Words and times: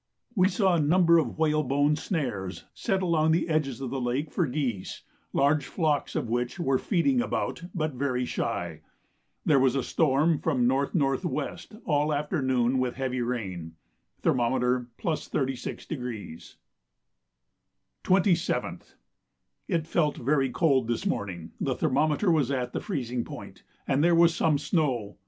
We 0.33 0.49
saw 0.49 0.73
a 0.73 0.79
number 0.79 1.19
of 1.19 1.37
whalebone 1.37 1.95
snares 1.95 2.63
set 2.73 3.03
along 3.03 3.33
the 3.33 3.47
edges 3.47 3.81
of 3.81 3.91
the 3.91 4.01
lakes 4.01 4.33
for 4.33 4.47
geese, 4.47 5.03
large 5.31 5.67
flocks 5.67 6.15
of 6.15 6.27
which 6.27 6.59
were 6.59 6.79
feeding 6.79 7.21
about, 7.21 7.65
but 7.75 7.93
very 7.93 8.25
shy. 8.25 8.81
There 9.45 9.59
was 9.59 9.75
a 9.75 9.83
storm 9.83 10.39
from 10.39 10.61
N.N.W. 10.61 11.57
all 11.85 12.07
the 12.07 12.15
afternoon 12.15 12.79
with 12.79 12.95
heavy 12.95 13.21
rain. 13.21 13.73
Thermometer 14.23 14.87
+36°. 14.97 16.55
27th. 18.03 18.95
It 19.67 19.85
felt 19.85 20.17
very 20.17 20.49
cold 20.49 20.87
this 20.87 21.05
morning; 21.05 21.51
the 21.61 21.75
thermometer 21.75 22.31
was 22.31 22.49
at 22.49 22.73
the 22.73 22.81
freezing 22.81 23.23
point, 23.23 23.61
and 23.87 24.03
there 24.03 24.15
was 24.15 24.33
some 24.35 24.57
snow. 24.57 25.17